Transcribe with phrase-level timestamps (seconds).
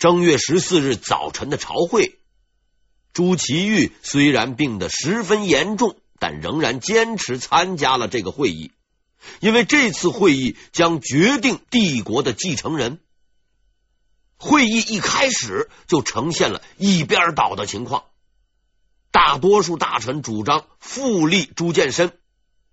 [0.00, 2.18] 正月十四日早晨的朝会，
[3.12, 8.72] 朱祁钰虽然病得十分严重，但仍然坚持参加了这个会议，
[9.40, 12.98] 因为这次会议将决定帝国的继承人。
[14.38, 18.04] 会议一开始就呈现了一边倒的情况，
[19.10, 22.16] 大多数大臣主张复立朱见深，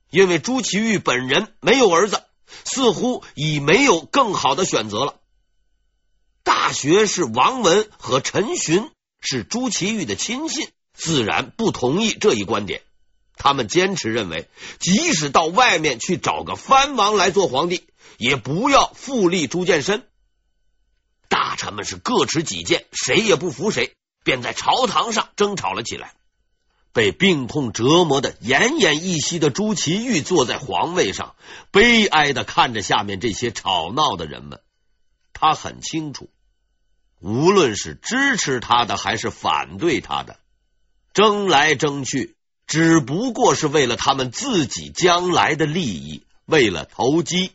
[0.09, 2.23] 因为朱祁钰本人没有儿子，
[2.64, 5.20] 似乎已没有更好的选择了。
[6.48, 12.83] 大学士王文和陈寻是朱祁钰的亲信，自然不同意这一观点。
[13.36, 14.47] 他们坚持认为，
[14.79, 17.83] 即使到外面去找个藩王来做皇帝，
[18.18, 20.07] 也不要复立朱见深。
[21.28, 26.14] 大臣们是各持己见，谁也不服谁，便在朝堂上争吵了起来。
[26.93, 31.36] 被病痛折磨的奄奄一息的朱祁钰坐在皇位上，
[31.71, 34.61] 悲哀的看着下面这些吵闹的人们。
[35.34, 36.30] 他很清楚，
[37.20, 40.39] 无论是支持他的还是反对他的，
[41.14, 42.36] 争来争去，
[42.68, 47.52] 只不过是为了他们自己将来的利益，为了投机。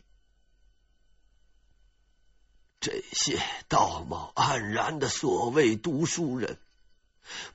[2.79, 6.57] 这些道貌岸然的所谓读书人，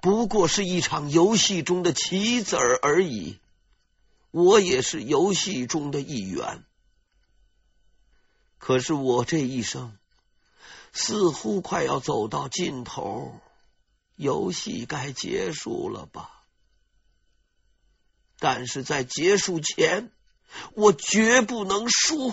[0.01, 3.39] 不过是一场游戏中的棋子儿而已。
[4.31, 6.63] 我也是游戏中的一员，
[8.59, 9.97] 可是我这一生
[10.93, 13.41] 似乎快要走到尽头，
[14.17, 16.31] 游戏该结束了吧？
[18.41, 20.13] 但是在结束前，
[20.75, 22.33] 我绝不能输。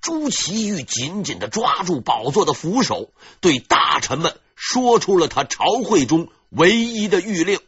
[0.00, 7.60] 朱祁钰紧紧的抓住宝座的扶手，对大臣们说出了他朝会中唯一的谕令：“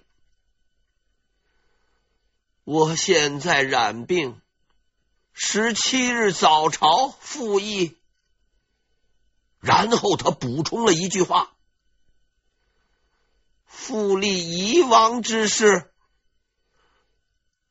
[2.65, 4.41] 我现在染病，
[5.33, 7.97] 十七日早朝复议。”
[9.61, 11.53] 然后他补充了一句话
[13.67, 15.93] ：“复立夷王之事，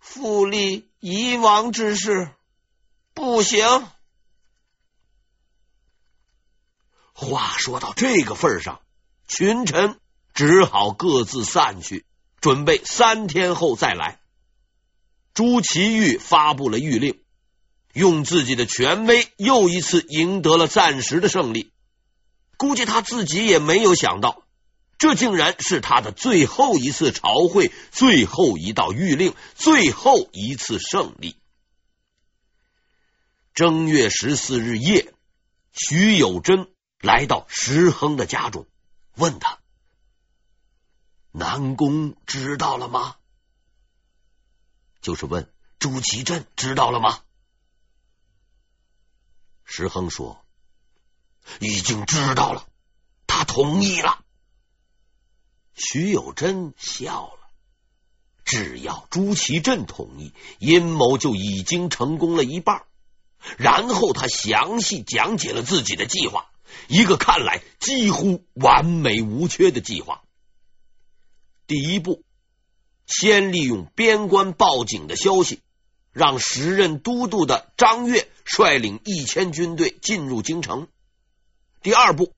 [0.00, 2.34] 复立夷王之事
[3.14, 3.86] 不行。
[7.12, 8.80] 话说到这个份上，
[9.28, 10.00] 群臣
[10.32, 12.06] 只好各自散去，
[12.40, 14.20] 准备三天后再来。
[15.34, 17.19] 朱祁钰发布了谕令，
[17.92, 21.72] 用自己的权威又一次赢得了暂时的胜利。
[22.56, 24.44] 估计他自己也没有想到。
[24.98, 31.36] 这竟然是他的最后一次朝会，最后一道谕令，最后一次胜利。
[33.54, 35.14] 正月十四日夜，
[35.72, 36.68] 徐有贞
[37.00, 38.66] 来到石亨的家中，
[39.16, 39.58] 问他
[41.32, 43.16] ：“南宫知道了吗？”
[45.00, 47.20] 就是问朱祁镇知道了吗？
[49.72, 50.44] 石亨说
[51.60, 52.66] ：“已经知道了，
[53.28, 54.24] 他同意了。”
[55.74, 57.38] 徐有贞笑了，
[58.44, 62.82] 只要朱祁镇同意，阴谋就已经成功了一半。
[63.58, 66.50] 然后他详细讲解了自己的计划，
[66.88, 70.24] 一个看来几乎完美无缺的计划。
[71.68, 72.24] 第一步，
[73.06, 75.62] 先利用边关报警的消息，
[76.20, 80.86] 让时任都督的张悦率领一千军队进入京城。
[81.80, 82.34] 第二步，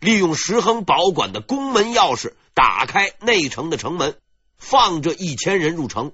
[0.00, 2.32] 利用石亨保管的宫门钥匙。
[2.52, 4.18] 打开内城的城门，
[4.58, 6.12] 放这一千人入城，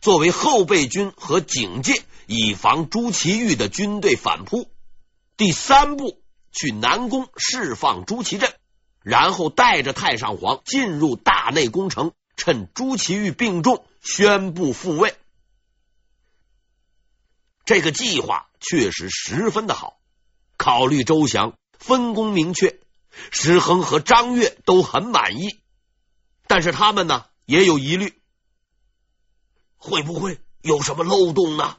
[0.00, 4.70] 作为后备军和警戒，以防朱祁钰的军队反扑。
[5.36, 6.22] 第三步，
[6.52, 8.54] 去南宫释放朱祁镇，
[9.02, 15.16] 然后带着太上皇进入大内宫城，趁朱祁钰病重，宣布复位。
[17.64, 20.00] 这个计划确实十分的好，
[20.56, 22.78] 考虑周详，分工明确。
[23.30, 25.60] 石恒和张悦都很满意，
[26.46, 28.18] 但是他们呢也有疑虑，
[29.76, 31.76] 会不会有什么漏洞呢？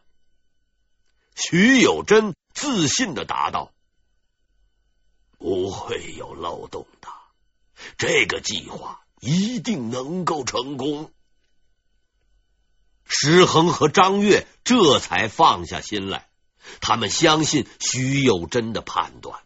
[1.36, 3.72] 徐有贞自信的答道
[5.40, 7.08] ：“不会有漏洞的，
[7.98, 11.12] 这个计划一定能够成功。”
[13.06, 16.28] 石亨和张悦这才放下心来，
[16.82, 19.40] 他们相信徐有贞的判断。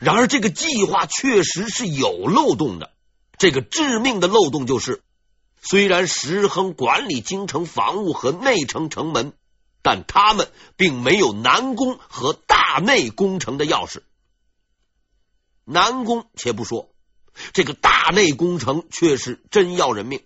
[0.00, 2.92] 然而，这个计划确实是有漏洞的。
[3.38, 5.02] 这个致命的漏洞就是，
[5.62, 9.32] 虽然石亨管理京城防务和内城城门，
[9.82, 14.02] 但他们并没有南宫和大内宫城的钥匙。
[15.64, 16.90] 南宫且不说，
[17.52, 20.24] 这个大内宫城却是真要人命。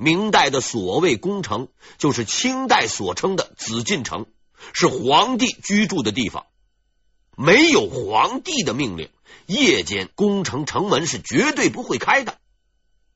[0.00, 1.66] 明代的所谓宫城，
[1.98, 4.26] 就是清代所称的紫禁城，
[4.72, 6.46] 是皇帝居住的地方。
[7.36, 9.10] 没有皇帝的命令，
[9.46, 12.38] 夜间宫城城门是绝对不会开的。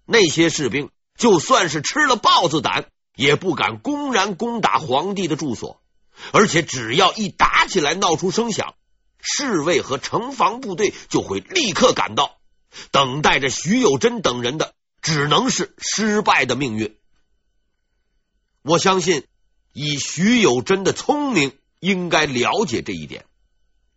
[0.06, 5.80] 那些士兵就算是吃了豹子胆，也不敢公然攻打皇帝的住所。
[6.32, 8.74] 而且只要一打起来，闹出声响，
[9.20, 12.38] 侍卫和城防部队就会立刻赶到，
[12.90, 16.96] 等待着徐有贞等人的只能是失败的命运。
[18.62, 19.26] 我相信，
[19.72, 23.26] 以徐有贞的聪明，应该了解这一点。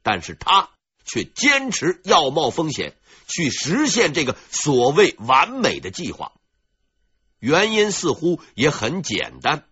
[0.02, 0.70] 但是他
[1.06, 2.96] 却坚持要冒风险
[3.28, 6.32] 去实现这个所谓完美的计划，
[7.40, 9.68] 原因似乎也很简单，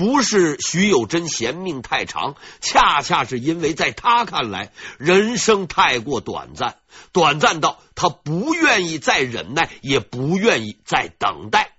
[0.00, 6.78] 不是徐有贞嫌命太长，恰恰是因为在他看来人生太过短暂，
[7.12, 11.76] 短暂到他不愿意再忍耐，也不愿意再等待，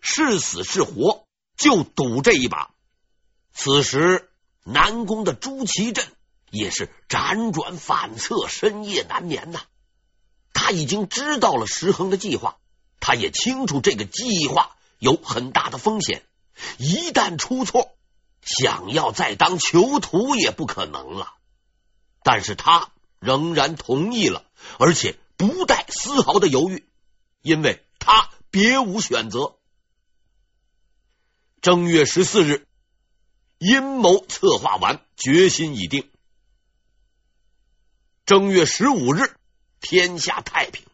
[0.00, 1.24] 是死是活
[1.56, 2.70] 就赌这一把。
[3.52, 4.30] 此时
[4.62, 6.06] 南宫的朱祁镇。
[6.52, 9.62] 也是辗转反侧，深夜难眠呐。
[10.54, 12.56] 他已经知道了石亨的计划，
[13.00, 16.22] 他也清楚这个计划有很大的风险，
[16.78, 17.96] 一旦出错，
[18.42, 21.34] 想要再当囚徒也不可能了。
[22.22, 24.44] 但是他仍然同意了，
[24.78, 26.84] 而且不带丝毫的犹豫，
[27.42, 29.56] 因为他别无选择。
[31.60, 32.66] 正月十四日，
[33.58, 36.10] 阴谋策划完，决心已定。
[38.24, 39.36] 正月十五日，
[39.80, 40.84] 天下太平。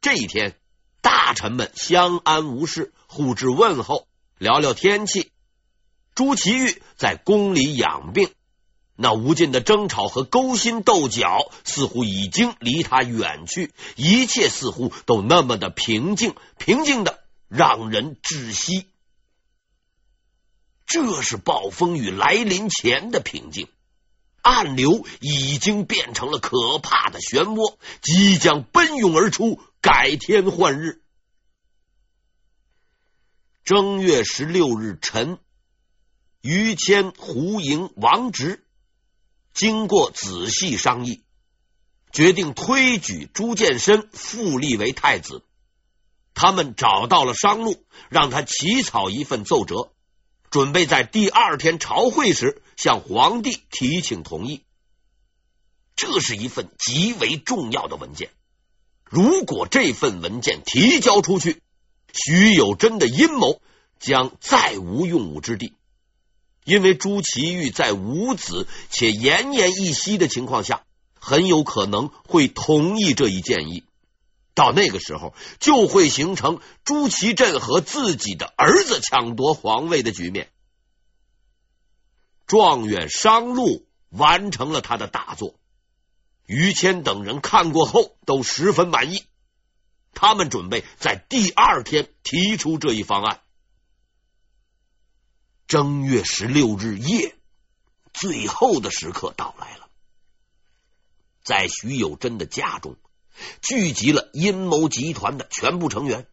[0.00, 0.58] 这一天，
[1.00, 4.06] 大臣们相安无事，互致问候，
[4.38, 5.30] 聊聊天气。
[6.14, 8.30] 朱祁钰在宫里养病，
[8.94, 18.86] 那无尽的争吵和勾心斗角似乎已经离他远去，一切似乎都那么的平静，平静的让人窒息。
[20.86, 23.68] 这是暴风雨来临前的平静。
[24.42, 31.02] 暗流已经变成了可怕的漩涡，即将奔涌而出，改天换日。
[33.66, 35.40] 正月十六日晨，
[36.40, 38.64] 于谦、胡盈、王直
[39.52, 41.24] 经过仔细商议，
[42.12, 45.42] 决定推举朱见深复立为太子。
[46.32, 49.92] 他们找到了商路，让他起草一份奏折。
[50.48, 54.62] 准备在第二天朝会时向皇帝提请同意，
[55.96, 58.30] 这是一份极为重要的文件。
[59.02, 61.60] 如果这份文件提交出去，
[62.16, 63.60] 徐有贞的阴谋
[64.00, 65.74] 将再无用武之地。
[66.64, 70.82] 因为朱祁钰在无子且奄奄一息的情况下，
[71.20, 73.84] 很有可能会同意这一建议。
[74.54, 80.48] 到那个时候，就会形成朱祁镇和自己的儿子抢夺皇位的局面。
[82.46, 85.54] 状元商禄完成了他的大作，
[86.46, 89.24] 于谦等人看过后都十分满意。
[90.16, 93.42] 他们准备在第二天提出这一方案。
[95.68, 97.36] 正月十六日夜，
[98.14, 99.90] 最后的时刻到来了，
[101.44, 102.96] 在徐有贞的家中。
[103.60, 106.26] 聚集了阴谋集团的全部成员，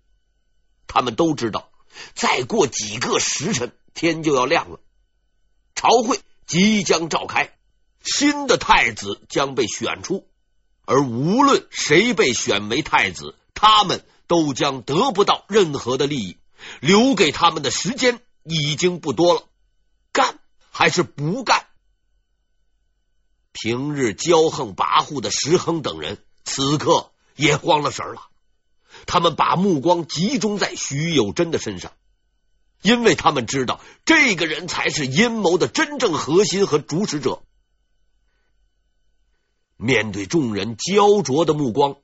[0.87, 1.69] 他们都知道，
[2.15, 4.79] 再过几个时辰，天就要亮了，
[5.75, 7.57] 朝会即将召开，
[8.01, 10.25] 新的太子将被选出，
[10.85, 16.37] 而无论谁被选为太子，他们都将得不到任何的利益，
[16.81, 19.47] 留给他们的时间已经不多了，
[20.11, 20.37] 干
[20.69, 21.65] 还是不干？
[23.53, 26.21] 平日骄横跋扈的石亨等人。
[26.43, 28.27] 此刻也慌了神了，
[29.05, 31.93] 他们把目光集中在徐有贞的身上，
[32.81, 37.43] 因为他们知道这个人才是阴谋的真正核心和主使者。
[39.77, 41.95] 面对众人焦灼的目光，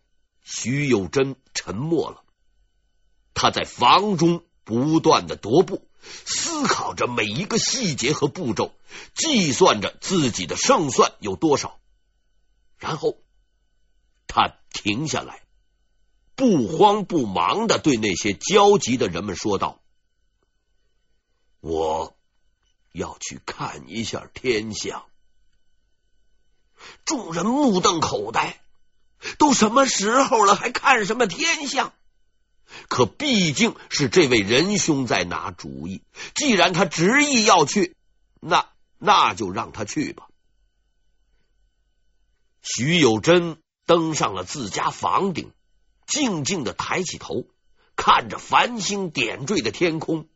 [0.51, 2.23] 徐有贞沉默了。
[3.35, 8.73] 他在房中不断的踱步，思考着每一个细节和步骤，
[9.13, 11.79] 计算着自己的胜算有多少，
[12.79, 13.17] 然后。
[14.31, 15.41] 他停下来，
[16.35, 19.81] 不慌不忙的对那些焦急的人们说道
[21.61, 22.15] ：“我
[22.91, 25.05] 要去看一下天象。”
[27.05, 28.61] 众人目瞪口呆，
[29.37, 31.93] 都什么时候了，还看什么天象？
[32.87, 36.01] 可毕竟是这位仁兄在拿主意，
[36.35, 37.95] 既然他执意要去，
[38.39, 40.27] 那那就让他去吧。
[42.61, 43.57] 徐有贞。
[43.85, 45.51] 登上了自家房顶，
[46.05, 47.47] 静静的抬起头，
[47.95, 50.27] 看着繁星点缀的天空。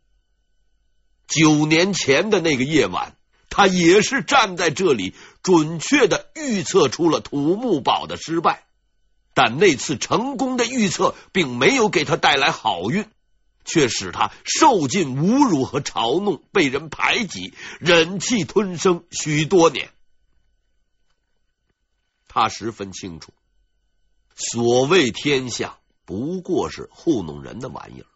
[1.27, 3.15] 九年前的那个夜晚，
[3.51, 5.13] 他也是站在这里，
[5.43, 8.65] 准确的预测出了土木堡的失败。
[9.33, 13.05] 但那次成功的预测，并没有给他带来好运，
[13.65, 19.89] 却使他受尽侮辱和嘲弄，被人排挤，忍气吞声许多年。
[22.27, 23.31] 他十分清楚，
[24.35, 28.07] 所谓天象不过是糊弄人的玩意儿。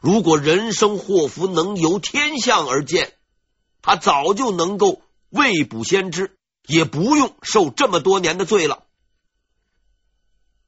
[0.00, 3.12] 如果人生祸福能由天象而见，
[3.82, 6.36] 他早就能够未卜先知，
[6.66, 8.84] 也不用受这么多年的罪了。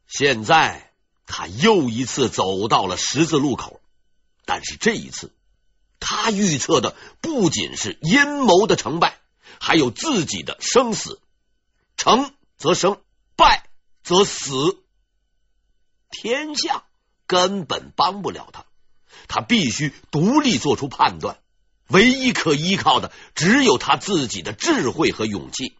[0.06, 0.92] 现在
[1.26, 3.80] 他又一次走到了十字路口，
[4.44, 5.32] 但是这一次，
[5.98, 9.18] 他预测的不仅是阴谋的成败，
[9.60, 11.20] 还有自己的生死。
[11.96, 13.00] 成则生，
[13.36, 13.68] 败
[14.02, 14.78] 则死。
[16.10, 16.84] 天象
[17.26, 18.64] 根本帮不了他，
[19.26, 21.40] 他必须独立做出判断。
[21.88, 25.76] 唯一可依靠的，只有他自己的智慧和勇气。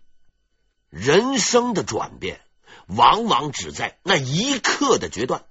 [0.91, 2.41] 人生的转变。
[2.87, 5.45] 往往只在那一刻的决断。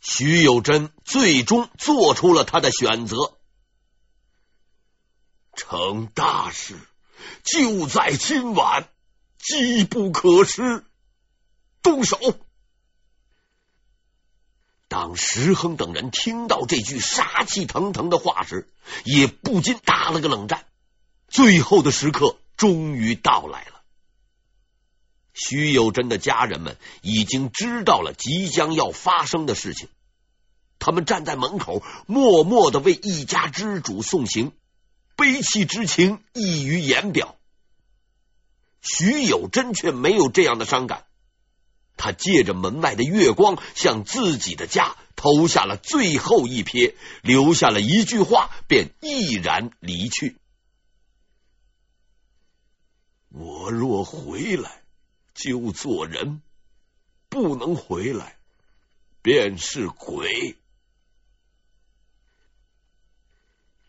[0.00, 3.38] 徐有贞最终做出了他的选择，
[5.54, 6.78] 成大事
[7.42, 8.88] 就在今晚，
[9.38, 10.84] 机不可失，
[11.82, 12.18] 动手。
[14.86, 18.72] 当石亨等人听到这句杀气腾腾的话时，
[19.04, 20.64] 也不禁打了个冷战。
[21.28, 23.77] 最后的时刻终于到来了。
[25.40, 29.88] 徐有贞的家人们已经知道了即将要发生的事情，
[30.80, 34.50] 他们站在门口，默默的为一家之主送行，
[35.14, 37.36] 悲戚之情溢于言表。
[38.80, 41.04] 徐有贞却没有这样的伤感，
[41.96, 50.36] 他借着门外的月光，向自己的家投下了最后一瞥，留下了一句话，便毅然离去
[53.30, 54.77] ：“我若回来。”
[55.38, 56.42] 就做人，
[57.28, 58.38] 不能回来，
[59.22, 60.58] 便是鬼。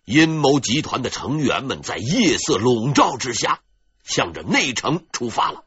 [0.06, 3.62] 阴谋集团的成员们在夜色笼罩之下，
[4.04, 5.66] 向着内城出发了。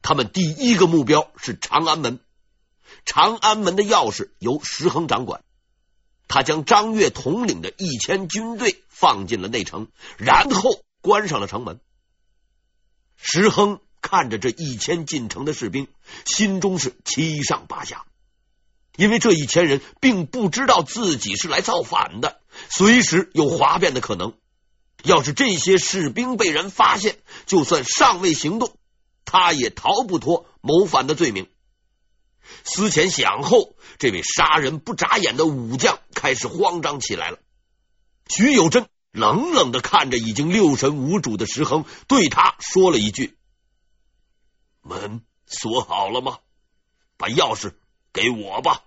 [0.00, 2.20] 他们第一个目标是长安门，
[3.04, 5.44] 长安门的钥匙由石亨掌管。
[6.28, 11.78] 他将张悦统领的一千军队放进了内城，然后关上了城门。
[13.16, 13.82] 石亨。
[14.00, 15.88] 看着这一千进城的士兵，
[16.24, 18.04] 心中是七上八下，
[18.96, 24.34] 因为这一千人并不知道自己是来造反的，随时有哗变的可能。
[25.04, 28.76] 要是这些士兵被人发现，就算尚未行动，
[29.24, 31.48] 他也逃不脱谋反的罪名。
[32.64, 37.38] 思前想后，这位杀人不眨眼的武将开始慌张起来了。
[38.28, 43.37] 徐有贞冷冷的看着已经六神无主的石亨，对他说了一句。
[44.88, 46.38] 门锁好了吗？
[47.16, 47.74] 把钥匙
[48.12, 48.84] 给我吧。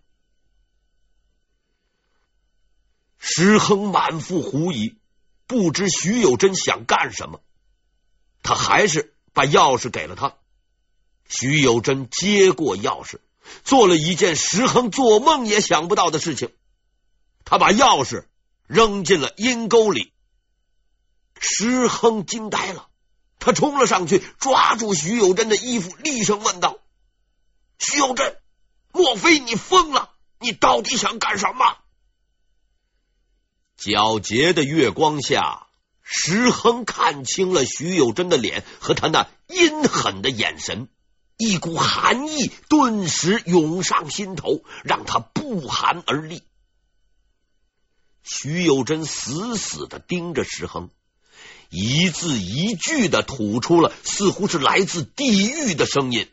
[3.17, 4.97] 石亨满腹狐疑，
[5.47, 7.41] 不知徐有贞想干什么，
[8.41, 10.37] 他还是把钥匙给了他。
[11.27, 13.19] 徐有贞接过钥匙，
[13.63, 16.53] 做了一件石亨做梦也想不到的事情，
[17.45, 18.25] 他把钥匙
[18.67, 20.13] 扔进了阴沟里。
[21.39, 22.89] 石亨惊呆了。
[23.41, 26.77] 他冲了上去，抓住徐有贞的衣服，厉声问道
[27.79, 28.37] ：“徐有贞，
[28.93, 30.11] 莫非你疯了？
[30.39, 31.77] 你到底想干什么？”
[33.77, 35.67] 皎洁的月光下，
[36.03, 40.87] 石亨看清了徐有贞的脸和他那阴狠的眼神，
[41.37, 46.43] 一股寒意顿时涌上心头，让他不寒而栗。
[48.21, 50.91] 徐有贞死死的盯着石亨。
[51.73, 56.29] 一字一句的吐出了，似乎是来自地狱的声音：“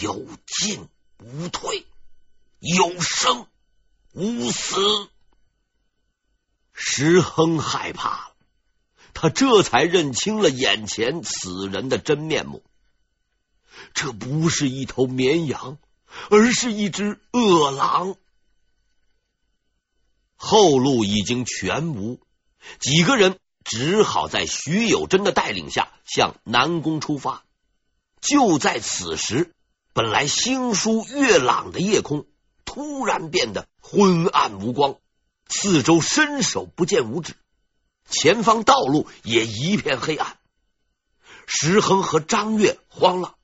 [0.00, 1.84] 有进无退，
[2.60, 3.48] 有生
[4.12, 4.78] 无死。”
[6.72, 8.36] 石亨害怕了，
[9.12, 12.62] 他这才认清了眼前此人的真面目。
[13.92, 15.78] 这不是一头绵羊，
[16.30, 18.14] 而是一只饿狼。
[20.36, 22.20] 后路已经全无。
[22.78, 27.44] 几个人只好在徐有贞的带领下向南宫出发。
[28.20, 29.54] 就在此时，
[29.92, 32.26] 本来星疏月朗的夜空
[32.64, 34.96] 突然变得昏暗无光，
[35.48, 37.34] 四周伸手不见五指，
[38.08, 40.38] 前方道路也一片黑暗。
[41.46, 43.34] 石亨和张悦慌了，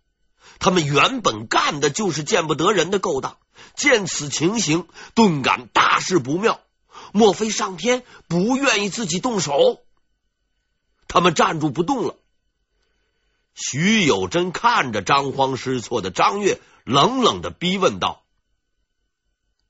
[0.59, 3.39] 他们原本干的就是见不得人的勾当，
[3.77, 6.61] 见此情形，顿感大事不妙。
[7.13, 9.85] 莫非上天不愿意自己动手？
[11.09, 12.17] 他们站住不动了。
[13.55, 18.25] 徐有贞看着张慌失措的张月，冷冷的逼问道：“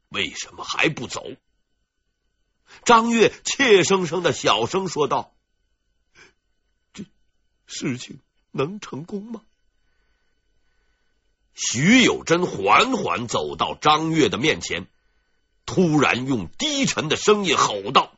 [0.09, 1.25] 为什么还不走？”
[2.85, 5.35] 张月怯生生的小声说道
[6.95, 7.05] ：“这
[7.67, 8.21] 事情
[8.53, 9.43] 能成功吗？”
[11.55, 14.87] 徐有贞缓缓走到张月的面前，
[15.67, 18.13] 突然用低沉的声音吼道：“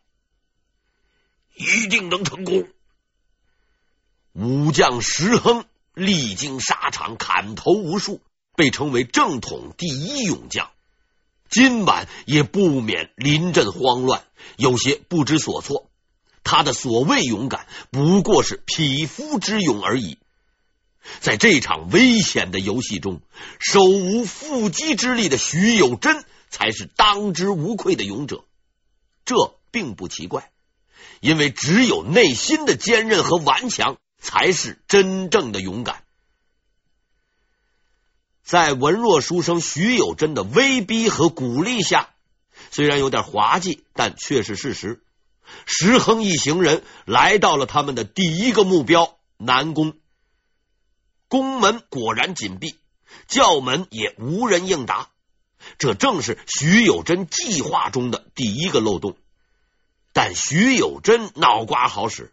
[1.54, 2.68] 一定能成功！”
[4.32, 8.20] 武将石亨历经沙场，砍头无数，
[8.56, 10.70] 被称为正统第一勇将。
[11.48, 14.24] 今晚也不免临阵慌乱，
[14.56, 15.88] 有些不知所措。
[16.42, 20.18] 他的所谓勇敢，不过是匹夫之勇而已。
[21.20, 23.20] 在这场危险的游戏中，
[23.60, 26.24] 手无缚鸡之力的徐有贞
[26.54, 28.44] 才是当之无愧的勇者。
[29.24, 30.52] 这并不奇怪，
[31.18, 33.96] 因为只有内心的坚韧和顽强。
[34.26, 36.02] 才是真正的勇敢。
[38.42, 42.08] 在文弱书生徐有贞的威逼和鼓励下，
[42.70, 45.04] 虽然有点滑稽，但却是事实。
[45.66, 49.92] 石亨一行人来到了他们的第一个目标——南宫。
[51.28, 52.76] 宫门果然紧闭，
[53.28, 55.10] 叫门也无人应答。
[55.78, 59.16] 这正是徐有贞计划中的第一个漏洞。
[60.12, 62.32] 但徐有贞脑瓜好使。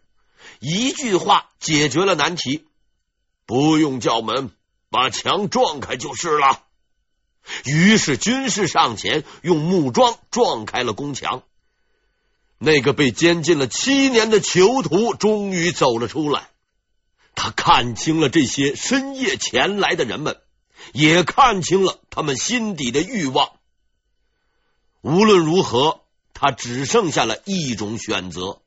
[0.60, 2.66] 一句话解决了难题，
[3.46, 4.50] 不用叫门，
[4.90, 6.62] 把墙撞开就是了。
[7.64, 11.42] 于是军士上前用木桩撞开了宫墙。
[12.58, 16.48] 那个被监禁了七年的囚徒终于走了出来。
[17.34, 20.40] 他看清了这些深夜前来的人们，
[20.92, 23.52] 也看清了他们心底的欲望。
[25.00, 26.00] 无论如何，
[26.34, 28.60] 他只剩下了一种选择。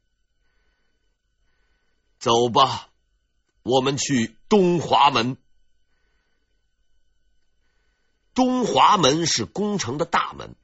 [2.20, 2.90] 走吧，
[3.64, 5.38] 我们去东华门。
[8.34, 10.56] 东华门是宫城的大门，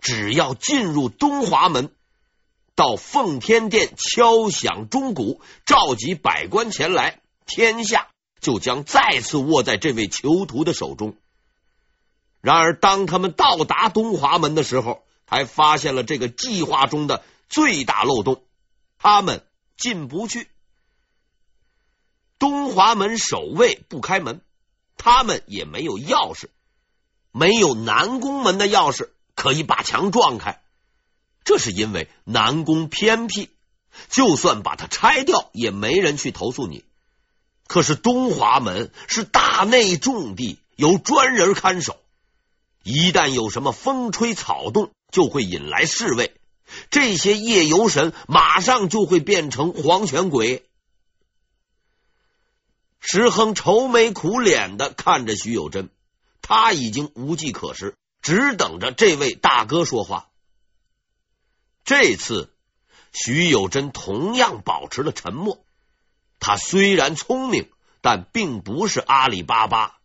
[0.00, 1.94] 只要进入东华门，
[2.74, 8.08] 到奉天殿敲响钟鼓，召集百官前来，天下
[8.46, 11.16] 就将再次握在这位囚徒的手中。
[12.40, 18.44] 然而，当他们到达东华门的时候，还发现了这个计划中的最大漏洞：
[18.98, 19.42] 他们
[19.76, 20.48] 进不去。
[22.38, 24.40] 东华门守卫不开门，
[24.96, 26.44] 他们也没有钥匙，
[27.32, 30.62] 没有南宫门的钥匙可以把墙撞开。
[31.42, 33.50] 这是因为南宫偏僻，
[34.08, 36.84] 就算把它拆掉，也没人去投诉你。
[37.66, 41.98] 可是东华门是大内重地，有专人看守，
[42.82, 46.34] 一旦有什么风吹草动，就会引来侍卫，
[46.90, 50.64] 这些夜游神马上就会变成黄泉鬼。
[53.00, 55.90] 石亨愁眉苦脸的看着徐有贞，
[56.42, 60.28] 他已经无计可施，只等着这位大哥说话。
[61.84, 62.52] 这次
[63.12, 65.64] 徐有贞同样保持了沉默。
[66.38, 67.68] 他虽然聪明，
[68.00, 69.98] 但并不是阿里巴巴。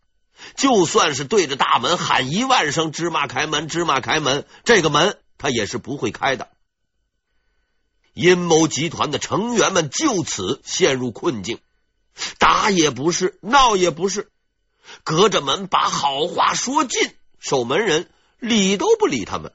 [0.56, 6.50] 就算是对着大门喊一万声“芝麻开门，芝麻开门”，这个门他也是不会开的。
[8.14, 11.60] 阴谋集团的成员们就此陷入困境。
[12.40, 14.32] 打也不是，闹也不是，
[15.04, 19.54] 隔着门把好话说尽，守门人理都不理他们。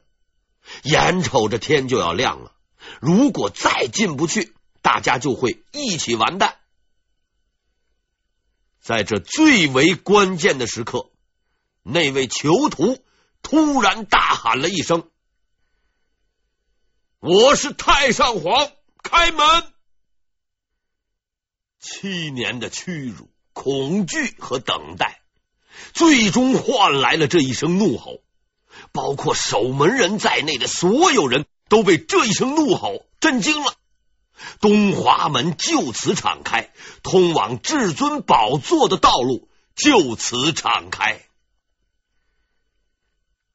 [0.82, 2.52] 眼瞅着天就要亮了，
[3.00, 6.55] 如果再进不去，大家就会一起完蛋。
[8.86, 11.10] 在这最为关键的时刻，
[11.82, 13.02] 那位囚徒
[13.42, 15.10] 突然大喊了一声
[17.18, 18.70] ：“我是太上皇，
[19.02, 19.72] 开门！”
[21.82, 25.20] 七年的屈辱、恐惧和等待，
[25.92, 28.22] 最终换来了这一声怒吼。
[28.92, 33.74] 包括守门人在内的所有人都被这一声怒吼震惊了。
[34.60, 36.72] 东华门就此敞开，
[37.02, 41.22] 通往至尊宝座的道路就此敞开。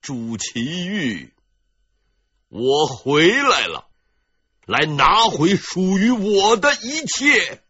[0.02, 1.32] 朱祁钰，
[2.50, 3.88] 我回来了，
[4.66, 7.64] 来拿回属于我的一切。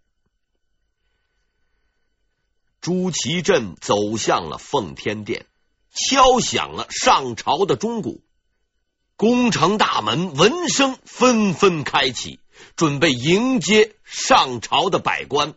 [2.79, 5.45] 朱祁镇走向了奉天殿，
[5.93, 8.23] 敲响了上朝的钟鼓，
[9.15, 12.39] 宫城大门闻声纷纷开启，
[12.75, 15.53] 准备迎接上朝的百官。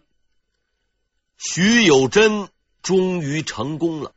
[1.36, 2.48] 徐有贞
[2.82, 4.12] 终于成功了，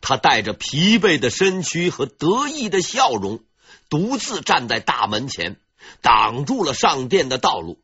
[0.00, 3.40] 他带着疲惫的身躯和得意的笑容，
[3.88, 5.60] 独自站在大门前，
[6.00, 7.80] 挡住了上殿的道路。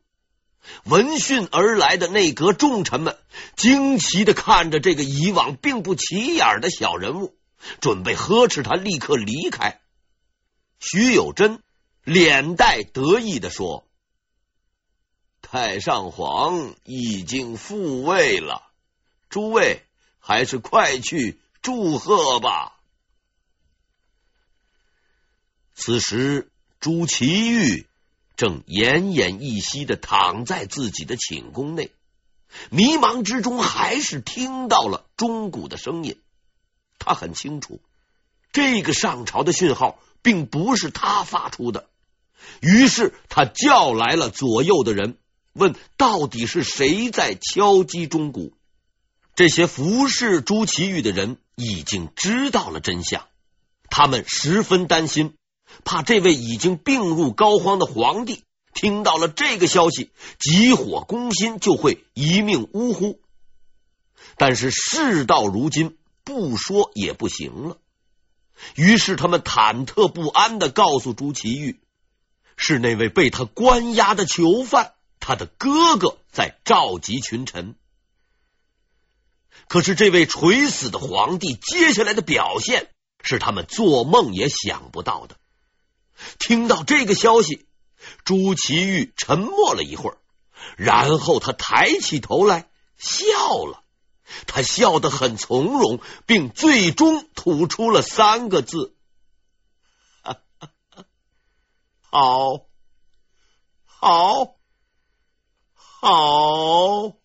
[0.83, 3.17] 闻讯而来的内阁重臣们
[3.55, 7.35] 惊奇的看着这个以往并不起眼的小人物，
[7.81, 9.79] 准备呵斥他立刻离开。
[10.79, 11.61] 徐有贞
[12.03, 13.84] 脸带得意的说
[15.49, 18.63] ：“太上皇已经复位了，
[19.29, 19.83] 诸位
[20.19, 22.75] 还是快去。”祝贺吧！
[25.73, 27.87] 此时，朱祁钰
[28.37, 31.91] 正奄奄一息的躺在自己的寝宫内，
[32.69, 36.21] 迷茫之中还是听到了钟鼓的声音。
[36.99, 37.81] 他很清楚，
[38.51, 41.89] 这个上朝的讯号并不是他发出的。
[42.61, 45.17] 于是，他叫来了左右的人，
[45.55, 48.53] 问到底是谁在敲击钟鼓。
[49.35, 53.27] 这些服侍朱祁钰的人已经知道了真相，
[53.89, 55.35] 他们十分担心，
[55.83, 63.19] 怕这位已经病入膏肓的皇帝听到了这个消息，急火攻心，就会一命呜呼。
[64.37, 67.77] 但是事到如今，不说也不行了。
[68.75, 71.79] 于是他们忐忑不安的告诉朱祁钰，
[72.57, 74.93] 是那位被他关押的囚犯，
[75.27, 77.73] 他的哥哥在召集群臣。
[79.67, 82.91] 可是，这位垂死的皇帝接下来的表现
[83.23, 85.37] 是他们做梦也想不到的。
[86.37, 87.65] 听到这个消息，
[88.23, 90.17] 朱祁钰沉默了一会儿，
[90.77, 93.25] 然后他抬起头来笑
[93.65, 93.81] 了。
[94.45, 98.95] 他笑得很从容，并最终吐出了三个字
[102.11, 102.67] ：“好，
[103.85, 104.54] 好，
[106.05, 107.17] 好。”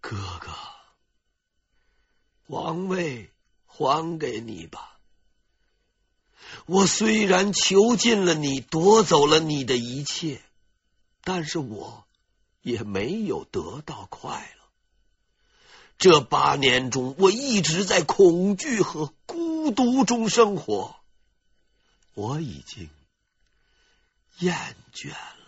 [0.00, 0.52] 哥哥，
[2.48, 3.30] 王位
[3.66, 4.98] 还给你吧。
[6.66, 10.42] 我虽然囚禁了你，夺走了你的一切，
[11.22, 12.04] 但是我
[12.62, 14.64] 也没有得到快乐。
[15.96, 20.96] 这八年中，我一直在恐惧和孤独中生活，
[22.14, 22.90] 我已经
[24.38, 25.45] 厌倦了。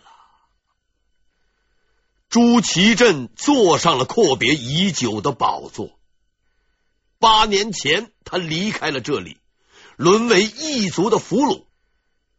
[2.29, 5.99] 朱祁镇坐上了阔别已久的宝座。
[7.17, 9.39] 八年前，他离开了这里，
[9.97, 11.65] 沦为异族的俘虏。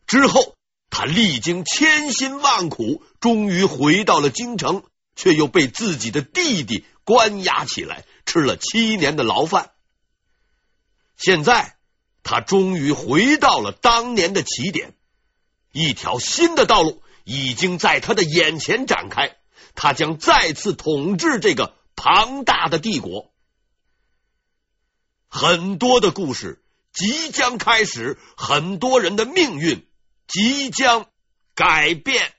[0.07, 0.55] 之后，
[0.91, 4.85] 他历经千辛万苦，终于回到了京城，
[5.17, 9.73] 却又被自己的弟弟关押起来，吃了七年的牢饭。
[11.17, 11.79] 现在，
[12.23, 14.95] 他终于回到了当年的起点，
[15.73, 19.37] 一条新的道路已经在他的眼前展开。
[19.83, 23.33] 他将再次统治这个庞大的帝国，
[25.27, 26.63] 很多的故事
[26.93, 29.89] 即将开始，很多人的命运
[30.27, 31.07] 即将
[31.55, 32.35] 改变。